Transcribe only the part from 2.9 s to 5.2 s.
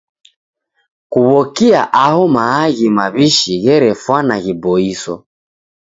maw'ishi gherefwana ghiboiso.